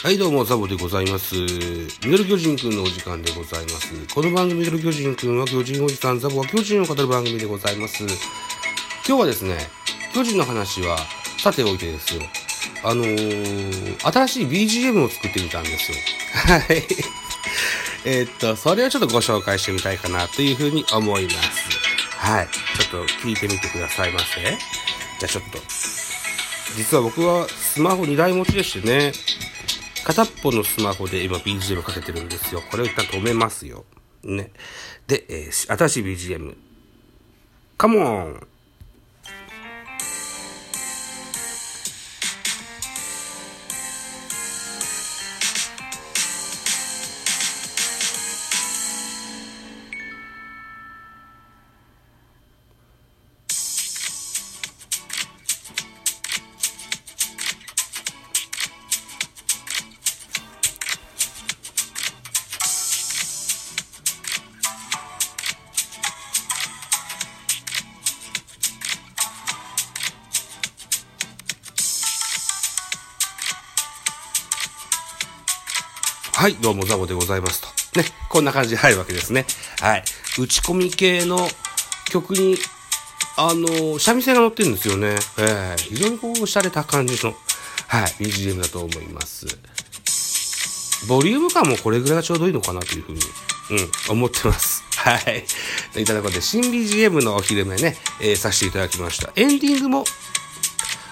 [0.00, 1.34] はい、どうも、ザボでございます。
[1.34, 4.14] ミドル巨人くんのお時間でございます。
[4.14, 8.04] この番組、ミドル巨人くんは巨人おじさん、ザボは巨人を語る番組でございます。
[8.04, 9.56] 今日はですね、
[10.14, 10.98] 巨人の話は、
[11.42, 12.22] さておいてですよ。
[12.84, 15.98] あのー、新しい BGM を作ってみたんですよ。
[16.32, 16.86] はい。
[18.06, 21.68] えっと、それをちょっとご紹介してみたいかなというふうに思います。
[22.16, 22.48] はい。
[22.80, 24.26] ちょっと聞いてみてくださいませ。
[24.42, 24.58] じゃ
[25.24, 25.58] あちょっと。
[26.76, 29.12] 実は僕はスマホ2台持ちでしてね、
[30.08, 32.62] 片っぽのスマホで今 BGM かけてるんですよ。
[32.70, 33.84] これを一旦止めますよ。
[34.24, 34.52] ね。
[35.06, 36.56] で、えー新しい BGM。
[37.76, 38.46] カモン
[76.38, 77.98] はい、どうもザボでございますと。
[77.98, 79.44] ね、こんな感じで入るわけですね。
[79.80, 80.04] はい。
[80.40, 81.36] 打ち込み系の
[82.12, 82.54] 曲に、
[83.36, 85.16] あの、三味線が乗ってるんですよね。
[85.36, 87.34] えー、非常にこう、洒落た感じの、
[87.88, 89.46] はい、BGM だと思います。
[91.08, 93.20] ボリューム感もこれぐらいがちょうどいいのかなというふうに、
[94.08, 94.84] うん、思ってます。
[94.96, 95.44] はい。
[95.92, 99.32] といったところで、新 BGM のお昼目ね、えーさせていただきました。
[99.34, 100.04] エンディングも、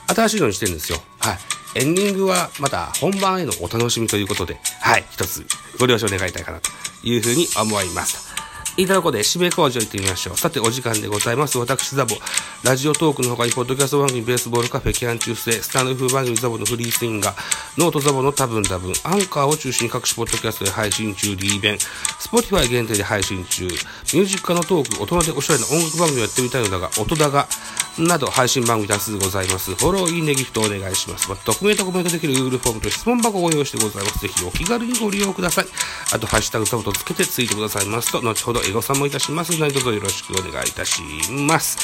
[0.07, 1.01] 新しいのにしてるんですよ。
[1.19, 1.56] はい。
[1.77, 5.47] エンディングはまた本番へのお楽しみということで、はい、一つ
[5.79, 6.71] ご了承願いたいかなと
[7.05, 8.35] いうふうに思います。
[8.79, 10.37] いったとこで、締め工場行ってみましょう。
[10.37, 11.57] さて、お時間でございます。
[11.57, 12.15] 私、ザボ。
[12.63, 27.49] ラジオトークの他に、ポッドキャスト番組、ベースボールカフェ、キャン中世、スタンド風番組、ザボのフリースインガー、ノートザボの多分多分、アンカーを中心に各種ポッドキャストで配信中、D 弁、スポティファイ限定で配信中、ミュージック化のトーク、大人でおしゃれな音楽番組をやってみたいのだが、音だが、
[27.99, 29.75] など配信番組多数ございます。
[29.75, 31.31] フォロー、いいね、ギフトお願いします。
[31.31, 34.19] また、匿名とコメントできる Google フォームと質問箱をご用意してございます。
[34.19, 35.67] ぜひお気軽にご利用ください。
[36.13, 39.59] あと、ハッシュタグザボとつけてツイートくださいますと、後ほどエゴさんもいたします。
[39.59, 41.79] 何卒よろしくお願いいたします。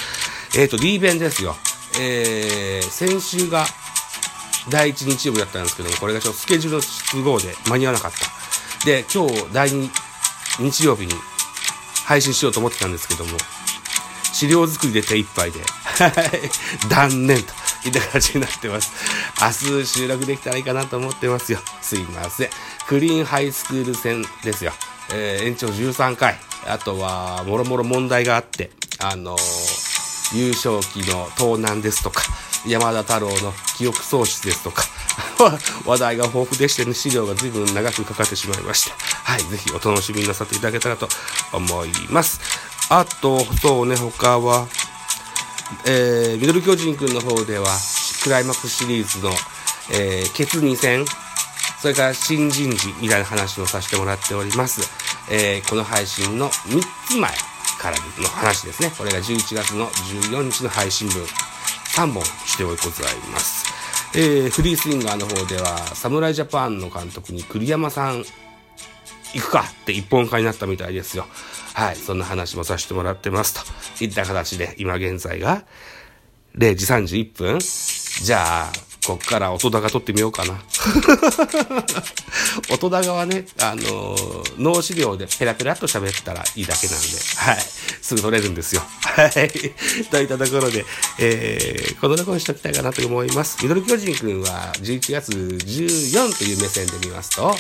[0.59, 1.57] えっ、ー、と、D 弁ですよ。
[1.99, 3.67] えー、先週が
[4.69, 6.85] 第一日曜日だったんですけども、これがちょっとスケジュールの
[7.25, 8.87] 都合で間に合わなかった。
[8.87, 9.91] で、今日第二
[10.59, 11.15] 日曜日に
[12.05, 13.31] 配信しようと思ってたんですけども、
[14.33, 17.43] 資料作りで手一杯で、はい、断念と
[17.87, 18.93] いった形になってます。
[19.41, 21.59] 明日収録できたらいいかなと思ってますよ。
[21.81, 22.49] すいません。
[22.89, 24.73] クリーンハイスクール戦ですよ。
[25.15, 26.37] えー延長13回。
[26.67, 28.71] あとは、もろもろ問題があって、
[29.01, 29.93] あのー
[30.35, 32.23] 優勝旗の盗難ですとか、
[32.67, 34.85] 山田太郎の記憶喪失ですとか、
[35.85, 38.97] 話題が豊富でしてね、資料が随分長くかかってしまいました。
[39.25, 41.09] はい、ぜひお楽しみになさっていただけたらと
[41.53, 42.41] 思います。
[42.95, 44.69] あと、そうね、他は、
[45.87, 47.65] えー、ミドル巨人くんの方では、
[48.23, 49.31] クライマックスシリーズの、
[49.95, 51.07] えー、ケツ2戦、
[51.81, 54.83] それから新人事みたいな話をさせてもらっております。
[55.31, 57.31] えー、この配信の3つ前
[57.81, 58.93] からの話ですね。
[58.99, 59.87] これが11月の
[60.31, 61.23] 14日の配信分、
[61.97, 63.65] 3本してございます。
[64.15, 68.23] えー、フリースインガーの方では、侍ジャパンの監督に栗山さん
[69.35, 71.27] 行くかって一本化になったみたいですよ。
[71.75, 74.05] はい、そんな話もさせてもらってますと。
[74.05, 75.65] いった形で、今現在が
[76.57, 77.59] 0時31分。
[77.61, 78.73] じゃあ、
[79.07, 80.55] こっから音高取ってみようかな。
[82.71, 87.59] 音高はね、あのー脳資料でペラペラっと喋ったらいいだけなんで、はい。
[88.01, 88.83] すぐ取れるんですよ。
[89.01, 89.31] はい。
[90.11, 90.85] といったところで、
[91.19, 93.59] えー、このところにしときたいかなと思います。
[93.63, 97.55] ミドル巨人くんは11月14という目線で見ますと、お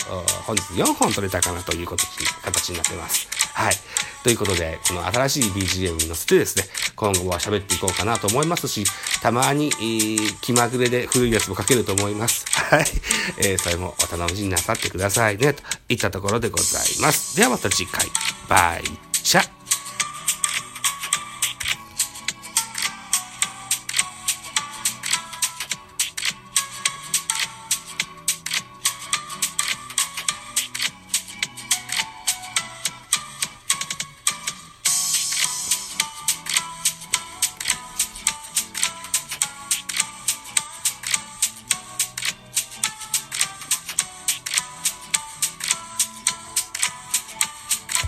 [0.44, 2.04] 本日4本取れたかなということ
[2.42, 3.28] 形になってます。
[3.54, 3.76] はい。
[4.22, 6.64] ということで、この新しい BGM に乗せてですね、
[6.94, 8.84] 今後は喋っていこうかなと思いますし、
[9.20, 12.44] たまに、えー気まぐれで古いやつもかけると思います。
[12.48, 12.84] はい。
[13.38, 17.36] えーそれもお楽しみになさってくださいね、といったところでございます。
[17.36, 18.06] ではまた次回。
[18.48, 18.84] バイ
[19.22, 19.61] チャ